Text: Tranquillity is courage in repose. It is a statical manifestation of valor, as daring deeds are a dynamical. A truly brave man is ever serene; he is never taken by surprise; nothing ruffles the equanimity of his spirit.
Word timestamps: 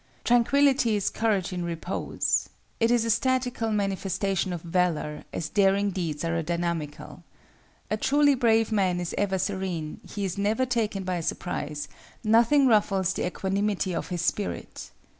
Tranquillity 0.23 0.95
is 0.95 1.11
courage 1.11 1.53
in 1.53 1.63
repose. 1.63 2.49
It 2.79 2.89
is 2.89 3.05
a 3.05 3.11
statical 3.11 3.69
manifestation 3.69 4.51
of 4.51 4.63
valor, 4.63 5.25
as 5.31 5.47
daring 5.47 5.91
deeds 5.91 6.25
are 6.25 6.35
a 6.35 6.41
dynamical. 6.41 7.23
A 7.91 7.97
truly 7.97 8.33
brave 8.33 8.71
man 8.71 8.99
is 8.99 9.13
ever 9.15 9.37
serene; 9.37 10.01
he 10.09 10.25
is 10.25 10.39
never 10.39 10.65
taken 10.65 11.03
by 11.03 11.19
surprise; 11.19 11.87
nothing 12.23 12.65
ruffles 12.65 13.13
the 13.13 13.27
equanimity 13.27 13.93
of 13.93 14.07
his 14.09 14.23
spirit. 14.23 14.89